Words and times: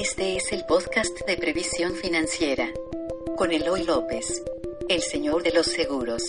Este 0.00 0.36
es 0.36 0.50
el 0.52 0.64
podcast 0.64 1.26
de 1.26 1.36
previsión 1.36 1.92
financiera 1.92 2.70
con 3.36 3.52
Eloy 3.52 3.84
López, 3.84 4.42
el 4.88 5.02
señor 5.02 5.42
de 5.42 5.52
los 5.52 5.66
seguros. 5.66 6.22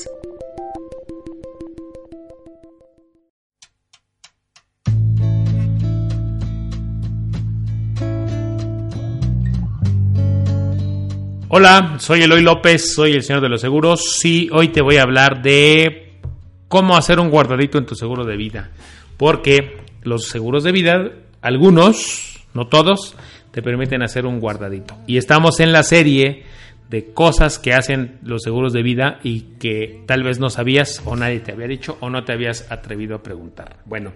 Hola, 11.48 11.96
soy 12.00 12.24
Eloy 12.24 12.42
López, 12.42 12.94
soy 12.94 13.14
el 13.14 13.24
señor 13.24 13.42
de 13.42 13.48
los 13.48 13.62
seguros. 13.62 14.18
Sí, 14.20 14.50
hoy 14.52 14.68
te 14.68 14.82
voy 14.82 14.98
a 14.98 15.04
hablar 15.04 15.42
de 15.42 16.20
cómo 16.68 16.98
hacer 16.98 17.22
un 17.22 17.30
guardadito 17.30 17.78
en 17.78 17.86
tu 17.86 17.96
seguro 17.96 18.26
de 18.26 18.36
vida. 18.36 18.70
Porque 19.16 19.78
los 20.02 20.28
seguros 20.28 20.66
de 20.66 20.74
vida, 20.74 21.10
algunos, 21.42 22.46
no 22.54 22.68
todos, 22.68 23.16
te 23.52 23.62
permiten 23.62 24.02
hacer 24.02 24.26
un 24.26 24.40
guardadito. 24.40 24.98
Y 25.08 25.18
estamos 25.18 25.60
en 25.60 25.72
la 25.72 25.84
serie 25.84 26.44
de 26.90 27.14
cosas 27.14 27.58
que 27.58 27.74
hacen 27.74 28.20
los 28.22 28.44
seguros 28.44 28.74
de 28.74 28.84
vida 28.84 29.20
y 29.24 29.42
que 29.60 30.04
tal 30.08 30.24
vez 30.24 30.40
no 30.40 30.50
sabías 30.50 31.02
o 31.06 31.16
nadie 31.16 31.40
te 31.40 31.54
había 31.54 31.68
dicho 31.68 31.98
o 32.02 32.10
no 32.10 32.26
te 32.26 32.34
habías 32.34 32.70
atrevido 32.70 33.16
a 33.16 33.24
preguntar. 33.24 33.78
Bueno, 33.86 34.12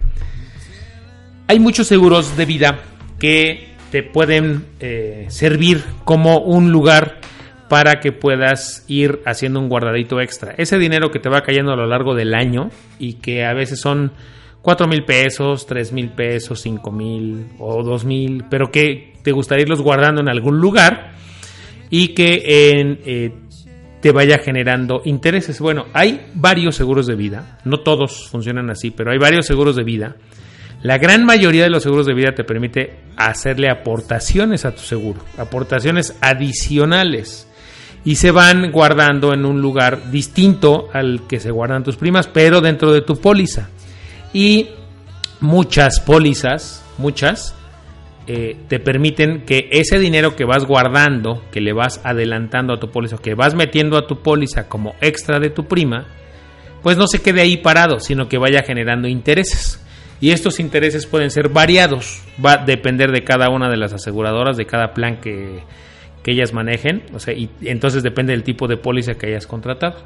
hay 1.46 1.58
muchos 1.58 1.86
seguros 1.86 2.36
de 2.36 2.44
vida 2.44 2.80
que 3.18 3.68
te 3.90 4.02
pueden 4.02 4.66
eh, 4.80 5.26
servir 5.28 5.82
como 6.04 6.40
un 6.40 6.70
lugar 6.70 7.20
para 7.68 7.98
que 8.00 8.12
puedas 8.12 8.84
ir 8.88 9.22
haciendo 9.24 9.58
un 9.58 9.68
guardadito 9.68 10.20
extra. 10.20 10.54
Ese 10.56 10.78
dinero 10.78 11.10
que 11.10 11.18
te 11.18 11.28
va 11.28 11.42
cayendo 11.42 11.72
a 11.72 11.76
lo 11.76 11.86
largo 11.86 12.14
del 12.14 12.34
año 12.34 12.70
y 12.98 13.14
que 13.14 13.44
a 13.44 13.54
veces 13.54 13.80
son 13.80 14.12
4 14.60 14.86
mil 14.86 15.04
pesos, 15.04 15.66
3 15.66 15.92
mil 15.92 16.10
pesos, 16.10 16.60
5 16.60 16.92
mil 16.92 17.46
o 17.58 17.82
2 17.82 18.04
mil, 18.04 18.44
pero 18.50 18.70
que 18.70 19.15
te 19.26 19.32
gustaría 19.32 19.64
irlos 19.64 19.82
guardando 19.82 20.20
en 20.20 20.28
algún 20.28 20.60
lugar 20.60 21.14
y 21.90 22.14
que 22.14 22.44
eh, 22.46 23.32
te 24.00 24.12
vaya 24.12 24.38
generando 24.38 25.02
intereses. 25.04 25.58
Bueno, 25.58 25.86
hay 25.94 26.28
varios 26.34 26.76
seguros 26.76 27.08
de 27.08 27.16
vida, 27.16 27.58
no 27.64 27.80
todos 27.80 28.28
funcionan 28.28 28.70
así, 28.70 28.92
pero 28.92 29.10
hay 29.10 29.18
varios 29.18 29.44
seguros 29.44 29.74
de 29.74 29.82
vida. 29.82 30.14
La 30.80 30.98
gran 30.98 31.24
mayoría 31.24 31.64
de 31.64 31.70
los 31.70 31.82
seguros 31.82 32.06
de 32.06 32.14
vida 32.14 32.36
te 32.36 32.44
permite 32.44 33.00
hacerle 33.16 33.68
aportaciones 33.68 34.64
a 34.64 34.76
tu 34.76 34.82
seguro, 34.82 35.22
aportaciones 35.38 36.16
adicionales 36.20 37.48
y 38.04 38.14
se 38.14 38.30
van 38.30 38.70
guardando 38.70 39.34
en 39.34 39.44
un 39.44 39.60
lugar 39.60 40.12
distinto 40.12 40.88
al 40.92 41.26
que 41.26 41.40
se 41.40 41.50
guardan 41.50 41.82
tus 41.82 41.96
primas, 41.96 42.28
pero 42.28 42.60
dentro 42.60 42.92
de 42.92 43.00
tu 43.00 43.16
póliza. 43.16 43.70
Y 44.32 44.68
muchas 45.40 45.98
pólizas, 45.98 46.84
muchas, 46.96 47.55
eh, 48.26 48.56
te 48.68 48.80
permiten 48.80 49.42
que 49.42 49.68
ese 49.70 49.98
dinero 49.98 50.34
que 50.34 50.44
vas 50.44 50.64
guardando, 50.64 51.44
que 51.52 51.60
le 51.60 51.72
vas 51.72 52.00
adelantando 52.04 52.74
a 52.74 52.80
tu 52.80 52.90
póliza, 52.90 53.18
que 53.18 53.34
vas 53.34 53.54
metiendo 53.54 53.96
a 53.96 54.06
tu 54.06 54.22
póliza 54.22 54.68
como 54.68 54.94
extra 55.00 55.38
de 55.38 55.50
tu 55.50 55.66
prima, 55.66 56.06
pues 56.82 56.96
no 56.96 57.06
se 57.06 57.22
quede 57.22 57.40
ahí 57.40 57.56
parado, 57.56 58.00
sino 58.00 58.28
que 58.28 58.38
vaya 58.38 58.62
generando 58.64 59.06
intereses. 59.06 59.80
Y 60.20 60.30
estos 60.30 60.60
intereses 60.60 61.06
pueden 61.06 61.30
ser 61.30 61.50
variados, 61.50 62.22
va 62.44 62.52
a 62.54 62.56
depender 62.64 63.12
de 63.12 63.22
cada 63.22 63.48
una 63.48 63.68
de 63.68 63.76
las 63.76 63.92
aseguradoras, 63.92 64.56
de 64.56 64.66
cada 64.66 64.92
plan 64.92 65.20
que, 65.20 65.60
que 66.24 66.32
ellas 66.32 66.52
manejen, 66.52 67.04
o 67.12 67.20
sea, 67.20 67.34
y 67.34 67.50
entonces 67.62 68.02
depende 68.02 68.32
del 68.32 68.42
tipo 68.42 68.66
de 68.66 68.76
póliza 68.76 69.14
que 69.14 69.26
hayas 69.26 69.46
contratado. 69.46 70.02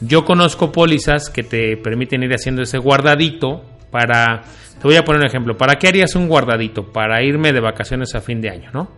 Yo 0.00 0.24
conozco 0.24 0.72
pólizas 0.72 1.30
que 1.30 1.44
te 1.44 1.76
permiten 1.76 2.24
ir 2.24 2.32
haciendo 2.32 2.62
ese 2.62 2.78
guardadito 2.78 3.62
para 3.92 4.42
te 4.82 4.88
voy 4.88 4.96
a 4.96 5.04
poner 5.04 5.20
un 5.20 5.26
ejemplo. 5.28 5.56
¿Para 5.56 5.76
qué 5.76 5.86
harías 5.86 6.16
un 6.16 6.26
guardadito? 6.26 6.92
Para 6.92 7.22
irme 7.22 7.52
de 7.52 7.60
vacaciones 7.60 8.16
a 8.16 8.20
fin 8.20 8.40
de 8.40 8.50
año, 8.50 8.70
¿no? 8.72 8.90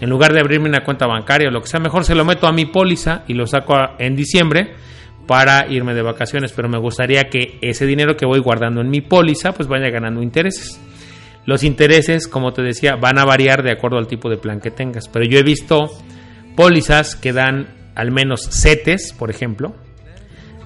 En 0.00 0.08
lugar 0.08 0.32
de 0.32 0.40
abrirme 0.40 0.66
una 0.66 0.82
cuenta 0.82 1.06
bancaria 1.06 1.48
o 1.48 1.50
lo 1.50 1.60
que 1.60 1.66
sea, 1.66 1.78
mejor 1.78 2.04
se 2.04 2.14
lo 2.14 2.24
meto 2.24 2.46
a 2.46 2.52
mi 2.52 2.64
póliza 2.64 3.24
y 3.28 3.34
lo 3.34 3.46
saco 3.46 3.74
en 3.98 4.16
diciembre 4.16 4.74
para 5.26 5.66
irme 5.68 5.92
de 5.92 6.00
vacaciones. 6.00 6.52
Pero 6.52 6.70
me 6.70 6.78
gustaría 6.78 7.24
que 7.24 7.58
ese 7.60 7.84
dinero 7.84 8.16
que 8.16 8.24
voy 8.24 8.38
guardando 8.38 8.80
en 8.80 8.88
mi 8.88 9.02
póliza 9.02 9.52
pues 9.52 9.68
vaya 9.68 9.90
ganando 9.90 10.22
intereses. 10.22 10.80
Los 11.44 11.62
intereses, 11.62 12.26
como 12.26 12.54
te 12.54 12.62
decía, 12.62 12.96
van 12.96 13.18
a 13.18 13.26
variar 13.26 13.62
de 13.62 13.72
acuerdo 13.72 13.98
al 13.98 14.06
tipo 14.06 14.30
de 14.30 14.38
plan 14.38 14.60
que 14.60 14.70
tengas. 14.70 15.06
Pero 15.08 15.26
yo 15.26 15.38
he 15.38 15.42
visto 15.42 15.90
pólizas 16.56 17.14
que 17.14 17.34
dan 17.34 17.68
al 17.94 18.10
menos 18.10 18.48
CETES, 18.50 19.12
por 19.12 19.30
ejemplo, 19.30 19.74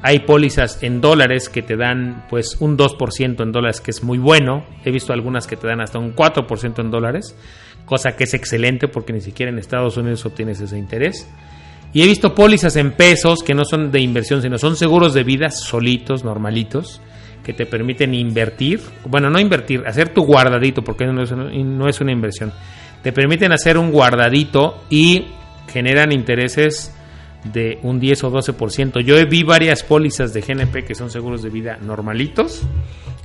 hay 0.03 0.21
pólizas 0.21 0.83
en 0.83 1.00
dólares 1.00 1.49
que 1.49 1.62
te 1.62 1.77
dan 1.77 2.25
pues 2.31 2.56
un 2.61 2.78
2% 2.78 3.43
en 3.43 3.53
dólares 3.53 3.81
que 3.81 3.91
es 3.91 4.03
muy 4.03 4.19
bueno. 4.19 4.65
He 4.84 4.91
visto 4.91 5.12
algunas 5.12 5.47
que 5.47 5.56
te 5.56 5.66
dan 5.66 5.81
hasta 5.81 5.99
un 5.99 6.15
4% 6.15 6.81
en 6.81 6.91
dólares, 6.91 7.37
cosa 7.84 8.16
que 8.16 8.25
es 8.25 8.34
excelente 8.34 8.88
porque 8.88 9.12
ni 9.12 9.21
siquiera 9.21 9.53
en 9.53 9.59
Estados 9.59 9.97
Unidos 9.97 10.25
obtienes 10.25 10.61
ese 10.61 10.78
interés. 10.78 11.28
Y 11.93 12.03
he 12.03 12.06
visto 12.06 12.34
pólizas 12.34 12.77
en 12.77 12.93
pesos 12.93 13.41
que 13.44 13.55
no 13.55 13.65
son 13.65 13.91
de 13.91 14.00
inversión, 14.00 14.41
sino 14.41 14.59
son 14.59 14.77
seguros 14.77 15.12
de 15.12 15.25
vida 15.25 15.50
solitos, 15.50 16.25
normalitos, 16.25 17.00
que 17.44 17.53
te 17.53 17.67
permiten 17.67 18.15
invertir, 18.15 18.81
bueno, 19.06 19.28
no 19.28 19.41
invertir, 19.41 19.82
hacer 19.87 20.11
tu 20.11 20.22
guardadito, 20.22 20.82
porque 20.82 21.05
no 21.06 21.22
es, 21.22 21.32
no 21.32 21.88
es 21.88 22.00
una 22.00 22.12
inversión. 22.12 22.53
Te 23.03 23.12
permiten 23.12 23.53
hacer 23.53 23.77
un 23.77 23.91
guardadito 23.91 24.84
y 24.88 25.27
generan 25.72 26.12
intereses 26.12 26.94
de 27.44 27.78
un 27.82 27.98
10 27.98 28.24
o 28.24 28.30
12%. 28.30 29.00
Yo 29.00 29.14
vi 29.26 29.42
varias 29.42 29.82
pólizas 29.82 30.32
de 30.32 30.40
GNP 30.40 30.84
que 30.84 30.94
son 30.94 31.10
seguros 31.10 31.42
de 31.42 31.50
vida 31.50 31.78
normalitos. 31.80 32.62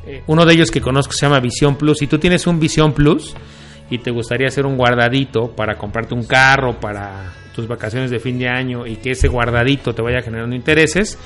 Eh, 0.07 0.23
uno 0.27 0.45
de 0.45 0.53
ellos 0.53 0.71
que 0.71 0.81
conozco 0.81 1.13
se 1.13 1.25
llama 1.25 1.39
Visión 1.39 1.75
Plus. 1.75 1.99
Si 1.99 2.07
tú 2.07 2.17
tienes 2.19 2.47
un 2.47 2.59
Visión 2.59 2.93
Plus 2.93 3.35
y 3.89 3.99
te 3.99 4.11
gustaría 4.11 4.47
hacer 4.47 4.65
un 4.65 4.77
guardadito 4.77 5.51
para 5.55 5.77
comprarte 5.77 6.13
un 6.13 6.25
carro 6.25 6.79
para 6.79 7.33
tus 7.53 7.67
vacaciones 7.67 8.11
de 8.11 8.19
fin 8.19 8.37
de 8.37 8.49
año 8.49 8.85
y 8.85 8.97
que 8.97 9.11
ese 9.11 9.27
guardadito 9.27 9.93
te 9.93 10.01
vaya 10.01 10.21
generando 10.21 10.55
intereses 10.55 11.17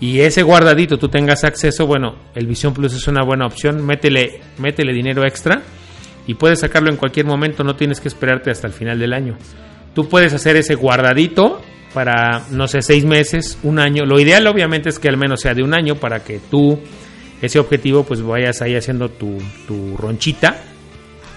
y 0.00 0.20
ese 0.20 0.42
guardadito 0.42 0.98
tú 0.98 1.08
tengas 1.08 1.44
acceso, 1.44 1.86
bueno, 1.86 2.16
el 2.34 2.46
Visión 2.46 2.72
Plus 2.72 2.94
es 2.94 3.08
una 3.08 3.24
buena 3.24 3.46
opción. 3.46 3.84
Métele, 3.84 4.40
métele 4.58 4.92
dinero 4.92 5.24
extra 5.24 5.62
y 6.26 6.34
puedes 6.34 6.60
sacarlo 6.60 6.90
en 6.90 6.96
cualquier 6.96 7.26
momento, 7.26 7.64
no 7.64 7.74
tienes 7.74 8.00
que 8.00 8.08
esperarte 8.08 8.50
hasta 8.50 8.66
el 8.66 8.72
final 8.72 8.98
del 8.98 9.12
año. 9.12 9.36
Tú 9.94 10.08
puedes 10.08 10.32
hacer 10.34 10.56
ese 10.56 10.74
guardadito 10.76 11.60
para, 11.94 12.44
no 12.50 12.68
sé, 12.68 12.82
seis 12.82 13.04
meses, 13.04 13.58
un 13.62 13.78
año. 13.78 14.04
Lo 14.04 14.20
ideal 14.20 14.46
obviamente 14.46 14.88
es 14.88 14.98
que 14.98 15.08
al 15.08 15.16
menos 15.16 15.40
sea 15.40 15.54
de 15.54 15.62
un 15.62 15.74
año 15.74 15.96
para 15.96 16.24
que 16.24 16.38
tú, 16.38 16.78
ese 17.40 17.58
objetivo, 17.58 18.04
pues 18.04 18.22
vayas 18.22 18.62
ahí 18.62 18.74
haciendo 18.74 19.08
tu, 19.08 19.38
tu 19.66 19.96
ronchita 19.96 20.62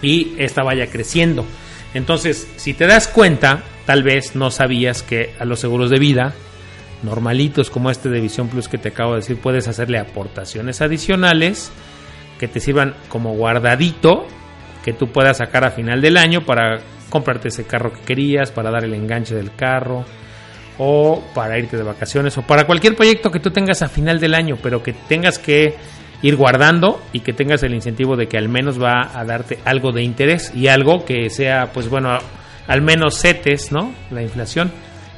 y 0.01 0.33
esta 0.37 0.63
vaya 0.63 0.87
creciendo. 0.87 1.45
Entonces, 1.93 2.47
si 2.57 2.73
te 2.73 2.87
das 2.87 3.07
cuenta, 3.07 3.63
tal 3.85 4.03
vez 4.03 4.35
no 4.35 4.51
sabías 4.51 5.03
que 5.03 5.33
a 5.39 5.45
los 5.45 5.59
seguros 5.59 5.89
de 5.89 5.99
vida, 5.99 6.33
normalitos 7.03 7.69
como 7.69 7.91
este 7.91 8.09
de 8.09 8.21
Visión 8.21 8.47
Plus 8.47 8.67
que 8.67 8.77
te 8.77 8.89
acabo 8.89 9.11
de 9.11 9.17
decir, 9.17 9.37
puedes 9.37 9.67
hacerle 9.67 9.99
aportaciones 9.99 10.81
adicionales 10.81 11.71
que 12.39 12.47
te 12.47 12.59
sirvan 12.59 12.95
como 13.09 13.33
guardadito 13.33 14.27
que 14.83 14.93
tú 14.93 15.11
puedas 15.11 15.37
sacar 15.37 15.63
a 15.63 15.71
final 15.71 16.01
del 16.01 16.17
año 16.17 16.41
para 16.45 16.79
comprarte 17.09 17.49
ese 17.49 17.65
carro 17.65 17.93
que 17.93 18.01
querías, 18.01 18.51
para 18.51 18.71
dar 18.71 18.83
el 18.83 18.93
enganche 18.93 19.35
del 19.35 19.53
carro, 19.55 20.05
o 20.77 21.21
para 21.33 21.57
irte 21.59 21.77
de 21.77 21.83
vacaciones 21.83 22.37
o 22.37 22.41
para 22.41 22.65
cualquier 22.65 22.95
proyecto 22.95 23.31
que 23.31 23.39
tú 23.39 23.51
tengas 23.51 23.81
a 23.81 23.87
final 23.87 24.19
del 24.19 24.33
año, 24.33 24.57
pero 24.61 24.81
que 24.81 24.93
tengas 24.93 25.37
que 25.37 25.75
ir 26.21 26.35
guardando 26.35 27.01
y 27.13 27.21
que 27.21 27.33
tengas 27.33 27.63
el 27.63 27.73
incentivo 27.73 28.15
de 28.15 28.27
que 28.27 28.37
al 28.37 28.49
menos 28.49 28.81
va 28.81 29.11
a 29.13 29.25
darte 29.25 29.59
algo 29.65 29.91
de 29.91 30.03
interés 30.03 30.51
y 30.55 30.67
algo 30.67 31.03
que 31.03 31.29
sea, 31.29 31.71
pues 31.73 31.89
bueno, 31.89 32.17
al 32.67 32.81
menos 32.81 33.15
setes, 33.15 33.71
¿no? 33.71 33.93
La 34.11 34.21
inflación. 34.21 34.71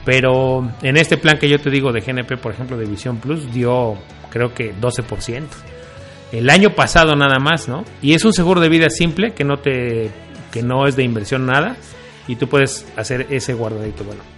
Pero 0.05 0.69
en 0.81 0.97
este 0.97 1.17
plan 1.17 1.37
que 1.37 1.47
yo 1.47 1.59
te 1.59 1.69
digo 1.69 1.91
de 1.91 2.01
GNP, 2.01 2.37
por 2.37 2.53
ejemplo, 2.53 2.77
de 2.77 2.85
Visión 2.85 3.17
Plus, 3.17 3.53
dio 3.53 3.95
creo 4.29 4.53
que 4.53 4.75
12%. 4.75 5.43
El 6.31 6.49
año 6.49 6.71
pasado 6.71 7.15
nada 7.15 7.39
más, 7.39 7.69
¿no? 7.69 7.85
Y 8.01 8.13
es 8.13 8.25
un 8.25 8.33
seguro 8.33 8.59
de 8.59 8.69
vida 8.69 8.89
simple 8.89 9.33
que 9.33 9.43
no 9.43 9.57
te 9.57 10.09
que 10.51 10.61
no 10.61 10.87
es 10.87 10.95
de 10.95 11.03
inversión 11.03 11.45
nada 11.45 11.77
y 12.27 12.35
tú 12.35 12.47
puedes 12.47 12.85
hacer 12.95 13.27
ese 13.29 13.53
guardadito, 13.53 14.03
bueno 14.03 14.32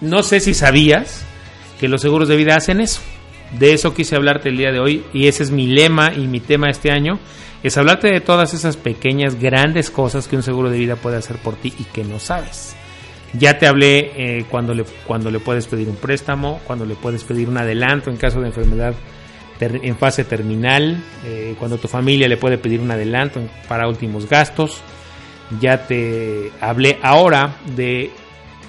no 0.00 0.22
sé 0.22 0.40
si 0.40 0.54
sabías 0.54 1.24
que 1.80 1.88
los 1.88 2.02
seguros 2.02 2.28
de 2.28 2.36
vida 2.36 2.56
hacen 2.56 2.80
eso. 2.80 3.00
De 3.58 3.72
eso 3.72 3.94
quise 3.94 4.16
hablarte 4.16 4.48
el 4.48 4.56
día 4.56 4.72
de 4.72 4.80
hoy 4.80 5.04
y 5.12 5.28
ese 5.28 5.42
es 5.42 5.50
mi 5.50 5.66
lema 5.66 6.12
y 6.14 6.26
mi 6.26 6.40
tema 6.40 6.68
este 6.68 6.90
año, 6.90 7.18
es 7.62 7.76
hablarte 7.76 8.08
de 8.08 8.20
todas 8.20 8.54
esas 8.54 8.76
pequeñas, 8.76 9.40
grandes 9.40 9.90
cosas 9.90 10.28
que 10.28 10.36
un 10.36 10.42
seguro 10.42 10.70
de 10.70 10.78
vida 10.78 10.96
puede 10.96 11.16
hacer 11.16 11.36
por 11.36 11.56
ti 11.56 11.72
y 11.78 11.84
que 11.84 12.04
no 12.04 12.18
sabes. 12.18 12.76
Ya 13.32 13.58
te 13.58 13.66
hablé 13.66 14.12
eh, 14.16 14.44
cuando, 14.50 14.74
le, 14.74 14.84
cuando 15.06 15.30
le 15.30 15.40
puedes 15.40 15.66
pedir 15.66 15.88
un 15.88 15.96
préstamo, 15.96 16.60
cuando 16.66 16.84
le 16.86 16.94
puedes 16.94 17.24
pedir 17.24 17.48
un 17.48 17.58
adelanto 17.58 18.10
en 18.10 18.16
caso 18.16 18.40
de 18.40 18.48
enfermedad 18.48 18.94
en 19.60 19.96
fase 19.96 20.24
terminal, 20.24 21.02
eh, 21.24 21.54
cuando 21.58 21.78
tu 21.78 21.88
familia 21.88 22.28
le 22.28 22.36
puede 22.36 22.58
pedir 22.58 22.80
un 22.80 22.90
adelanto 22.90 23.40
para 23.68 23.88
últimos 23.88 24.28
gastos. 24.28 24.80
Ya 25.60 25.86
te 25.86 26.50
hablé 26.60 26.98
ahora 27.02 27.56
de 27.74 28.10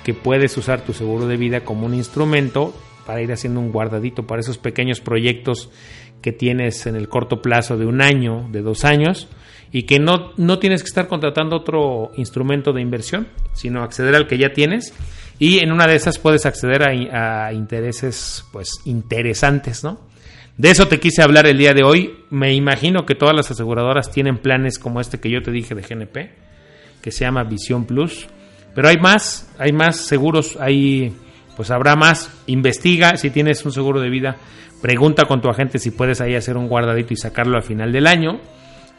que 0.07 0.13
puedes 0.13 0.55
usar 0.55 0.85
tu 0.85 0.93
seguro 0.93 1.27
de 1.27 1.35
vida 1.35 1.65
como 1.65 1.85
un 1.85 1.93
instrumento 1.93 2.73
para 3.05 3.21
ir 3.21 3.29
haciendo 3.33 3.59
un 3.59 3.73
guardadito 3.73 4.25
para 4.25 4.39
esos 4.39 4.57
pequeños 4.57 5.01
proyectos 5.01 5.69
que 6.21 6.31
tienes 6.31 6.85
en 6.87 6.95
el 6.95 7.09
corto 7.09 7.41
plazo 7.41 7.77
de 7.77 7.85
un 7.85 8.01
año, 8.01 8.47
de 8.49 8.61
dos 8.61 8.85
años, 8.85 9.27
y 9.69 9.83
que 9.83 9.99
no, 9.99 10.31
no 10.37 10.59
tienes 10.59 10.81
que 10.81 10.87
estar 10.87 11.09
contratando 11.09 11.57
otro 11.57 12.11
instrumento 12.15 12.71
de 12.71 12.79
inversión, 12.79 13.27
sino 13.51 13.83
acceder 13.83 14.15
al 14.15 14.27
que 14.27 14.37
ya 14.37 14.53
tienes. 14.53 14.93
Y 15.39 15.59
en 15.59 15.73
una 15.73 15.87
de 15.87 15.95
esas 15.97 16.19
puedes 16.19 16.45
acceder 16.45 16.83
a, 16.83 17.51
intereses 17.51 18.45
pues 18.53 18.79
interesantes, 18.85 19.83
¿no? 19.83 19.99
De 20.55 20.71
eso 20.71 20.87
te 20.87 21.01
quise 21.01 21.21
hablar 21.21 21.47
el 21.47 21.57
día 21.57 21.73
de 21.73 21.83
hoy. 21.83 22.23
Me 22.29 22.53
imagino 22.53 23.05
que 23.05 23.15
todas 23.15 23.35
las 23.35 23.51
aseguradoras 23.51 24.09
tienen 24.09 24.37
planes 24.37 24.79
como 24.79 25.01
este 25.01 25.19
que 25.19 25.29
yo 25.29 25.41
te 25.41 25.51
dije 25.51 25.75
de 25.75 25.81
GNP, 25.81 26.31
que 27.01 27.11
se 27.11 27.25
llama 27.25 27.43
Visión 27.43 27.83
Plus. 27.83 28.29
Pero 28.77 28.89
hay 28.89 28.97
más, 28.97 29.49
hay 29.57 29.71
más 29.71 29.97
seguros, 29.97 30.55
hay, 30.61 31.11
pues 31.55 31.71
habrá 31.71 31.95
más. 31.95 32.31
Investiga 32.45 33.17
si 33.17 33.31
tienes 33.31 33.65
un 33.65 33.71
seguro 33.71 33.99
de 33.99 34.11
vida. 34.11 34.37
Pregunta 34.83 35.23
con 35.25 35.41
tu 35.41 35.49
agente 35.49 35.79
si 35.79 35.89
puedes 35.89 36.21
ahí 36.21 36.35
hacer 36.35 36.57
un 36.57 36.67
guardadito 36.67 37.11
y 37.11 37.17
sacarlo 37.17 37.55
al 37.55 37.63
final 37.63 37.91
del 37.91 38.05
año. 38.05 38.39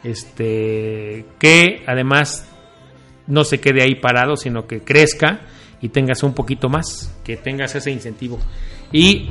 Este, 0.03 1.23
que 1.39 1.81
además 1.87 2.45
no 3.25 3.45
se 3.45 3.61
quede 3.61 3.81
ahí 3.81 3.95
parado, 3.95 4.35
sino 4.35 4.67
que 4.67 4.81
crezca 4.81 5.43
y 5.79 5.87
tengas 5.87 6.23
un 6.23 6.33
poquito 6.33 6.67
más, 6.67 7.17
que 7.23 7.37
tengas 7.37 7.73
ese 7.73 7.89
incentivo. 7.89 8.37
Y 8.91 9.29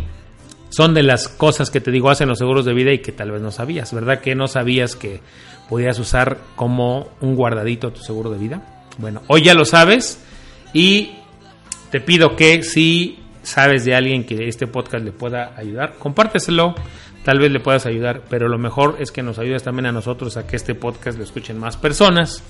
son 0.71 0.95
de 0.95 1.03
las 1.03 1.29
cosas 1.29 1.71
que 1.71 1.83
te 1.83 1.91
digo 1.91 2.09
hacen 2.09 2.27
los 2.27 2.39
seguros 2.39 2.65
de 2.65 2.73
vida 2.73 2.91
y 2.91 3.01
que 3.01 3.13
tal 3.13 3.33
vez 3.33 3.43
no 3.43 3.51
sabías, 3.51 3.93
¿verdad? 3.93 4.23
Que 4.23 4.35
no 4.35 4.47
sabías 4.47 4.97
que 4.97 5.21
podías 5.69 5.99
usar 5.99 6.39
como 6.57 7.11
un 7.21 7.37
guardadito 7.37 7.93
tu 7.93 8.01
seguro 8.01 8.31
de 8.31 8.39
vida. 8.39 8.87
Bueno, 8.97 9.21
hoy 9.27 9.43
ya 9.43 9.53
lo 9.53 9.67
sabes 9.67 10.25
y 10.73 11.13
te 11.91 12.01
pido 12.01 12.37
que 12.37 12.63
si 12.63 13.19
sabes 13.43 13.85
de 13.85 13.95
alguien 13.95 14.25
que 14.25 14.49
este 14.49 14.67
podcast 14.67 15.05
le 15.05 15.13
pueda 15.13 15.55
ayudar, 15.57 15.95
compárteselo, 15.99 16.75
tal 17.25 17.39
vez 17.39 17.51
le 17.51 17.61
puedas 17.61 17.87
ayudar, 17.87 18.23
pero 18.29 18.49
lo 18.49 18.59
mejor 18.59 18.97
es 19.01 19.11
que 19.11 19.23
nos 19.23 19.39
ayudes 19.39 19.63
también 19.63 19.87
a 19.87 19.93
nosotros 19.93 20.37
a 20.37 20.47
que 20.47 20.57
este 20.57 20.75
podcast 20.75 21.19
lo 21.19 21.25
escuchen 21.25 21.59
más 21.59 21.77
personas 21.77 22.43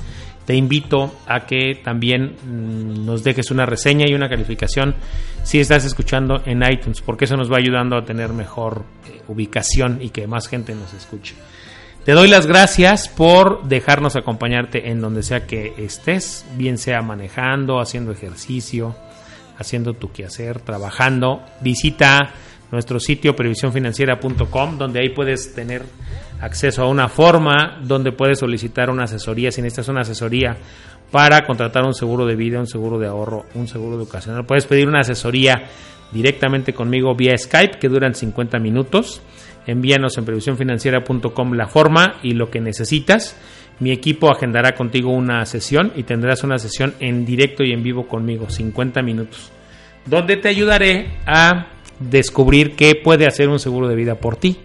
te 0.49 0.55
invito 0.55 1.15
a 1.27 1.41
que 1.41 1.75
también 1.85 2.35
mm, 2.43 3.05
nos 3.05 3.23
dejes 3.23 3.51
una 3.51 3.67
reseña 3.67 4.07
y 4.09 4.15
una 4.15 4.31
calificación 4.31 4.95
si 5.43 5.61
estás 5.61 5.85
escuchando 5.85 6.41
en 6.47 6.63
iTunes, 6.63 7.03
porque 7.03 7.27
eso 7.27 7.37
nos 7.37 7.53
va 7.53 7.59
ayudando 7.59 7.99
a 7.99 8.03
tener 8.07 8.33
mejor 8.33 8.87
eh, 9.07 9.21
ubicación 9.29 9.99
y 10.01 10.09
que 10.09 10.27
más 10.27 10.49
gente 10.49 10.75
nos 10.75 10.95
escuche. 10.95 11.35
Te 12.05 12.13
doy 12.13 12.29
las 12.29 12.47
gracias 12.47 13.09
por 13.09 13.65
dejarnos 13.65 14.17
acompañarte 14.17 14.91
en 14.91 15.01
donde 15.01 15.23
sea 15.23 15.47
que 15.47 15.75
estés, 15.77 16.47
bien 16.57 16.79
sea 16.79 17.03
manejando, 17.03 17.81
haciendo 17.81 18.13
ejercicio, 18.13 18.97
haciendo 19.59 19.93
tu 19.93 20.11
quehacer, 20.11 20.61
trabajando. 20.61 21.43
Visita 21.61 22.33
nuestro 22.71 22.99
sitio 23.01 23.37
previsiónfinanciera.com, 23.37 24.79
donde 24.79 25.01
ahí 25.01 25.11
puedes 25.11 25.55
tener 25.55 25.83
acceso 26.41 26.83
a 26.83 26.89
una 26.89 27.09
forma 27.09 27.79
donde 27.83 28.13
puedes 28.13 28.39
solicitar 28.39 28.91
una 28.91 29.05
asesoría, 29.05 29.51
si 29.51 29.63
necesitas 29.63 29.89
una 29.89 30.03
asesoría 30.03 30.57
para 31.11 31.45
contratar 31.45 31.85
un 31.85 31.95
seguro 31.95 32.27
de 32.27 32.37
vida, 32.37 32.59
un 32.59 32.67
seguro 32.67 32.99
de 32.99 33.07
ahorro, 33.07 33.47
un 33.55 33.67
seguro 33.67 33.97
educacional. 33.97 34.45
Puedes 34.45 34.67
pedir 34.67 34.89
una 34.89 35.01
asesoría 35.01 35.65
directamente 36.13 36.73
conmigo 36.73 37.15
vía 37.15 37.37
Skype 37.37 37.79
que 37.79 37.89
duran 37.89 38.15
50 38.15 38.59
minutos. 38.59 39.23
Envíanos 39.67 40.17
en 40.19 40.25
previsiónfinanciera.com 40.25 41.53
la 41.55 41.67
forma 41.67 42.17
y 42.23 42.33
lo 42.33 42.51
que 42.51 42.61
necesitas. 42.61 43.37
Mi 43.81 43.91
equipo 43.93 44.31
agendará 44.31 44.75
contigo 44.75 45.11
una 45.11 45.45
sesión 45.47 45.93
y 45.95 46.03
tendrás 46.03 46.43
una 46.43 46.59
sesión 46.59 46.95
en 47.01 47.25
directo 47.25 47.63
y 47.65 47.73
en 47.73 47.83
vivo 47.83 48.09
conmigo, 48.09 48.51
50 48.51 49.03
minutos, 49.03 49.53
donde 50.05 50.37
te 50.37 50.49
ayudaré 50.49 51.19
a 51.27 51.69
descubrir 52.01 52.75
qué 52.75 52.97
puede 52.97 53.27
hacer 53.27 53.49
un 53.49 53.59
seguro 53.59 53.89
de 53.89 53.95
vida 53.95 54.17
por 54.17 54.37
ti 54.37 54.59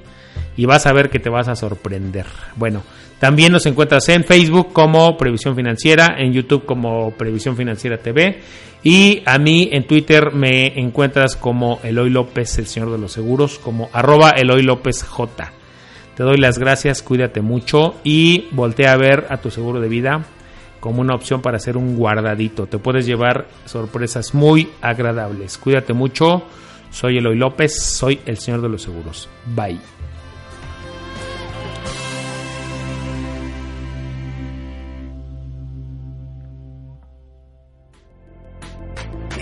y 0.57 0.65
vas 0.65 0.85
a 0.85 0.93
ver 0.93 1.09
que 1.09 1.19
te 1.19 1.29
vas 1.29 1.47
a 1.47 1.55
sorprender. 1.55 2.25
Bueno, 2.55 2.83
también 3.19 3.51
nos 3.51 3.65
encuentras 3.65 4.07
en 4.09 4.23
Facebook 4.23 4.73
como 4.73 5.17
Previsión 5.17 5.55
Financiera, 5.55 6.15
en 6.17 6.33
YouTube 6.33 6.65
como 6.65 7.11
Previsión 7.11 7.55
Financiera 7.55 7.97
TV 7.97 8.41
y 8.83 9.23
a 9.25 9.37
mí 9.37 9.69
en 9.71 9.87
Twitter 9.87 10.33
me 10.33 10.79
encuentras 10.79 11.37
como 11.37 11.79
Eloy 11.83 12.09
López, 12.09 12.59
el 12.59 12.67
señor 12.67 12.91
de 12.91 12.97
los 12.97 13.13
seguros, 13.13 13.57
como 13.59 13.89
arroba 13.93 14.31
Eloy 14.31 14.61
López 14.61 15.03
J. 15.03 15.53
Te 16.15 16.23
doy 16.23 16.37
las 16.37 16.59
gracias, 16.59 17.01
cuídate 17.01 17.41
mucho 17.41 17.95
y 18.03 18.49
voltea 18.51 18.91
a 18.91 18.97
ver 18.97 19.25
a 19.29 19.37
tu 19.37 19.49
seguro 19.49 19.79
de 19.79 19.87
vida 19.87 20.25
como 20.83 20.99
una 20.99 21.15
opción 21.15 21.41
para 21.41 21.55
hacer 21.55 21.77
un 21.77 21.95
guardadito. 21.95 22.65
Te 22.65 22.77
puedes 22.77 23.05
llevar 23.05 23.47
sorpresas 23.63 24.33
muy 24.33 24.67
agradables. 24.81 25.57
Cuídate 25.57 25.93
mucho. 25.93 26.43
Soy 26.91 27.19
Eloy 27.19 27.37
López, 27.37 27.81
soy 27.81 28.19
el 28.25 28.37
señor 28.37 28.61
de 28.61 28.67
los 28.67 28.81
seguros. 28.81 29.29
Bye. 29.55 29.79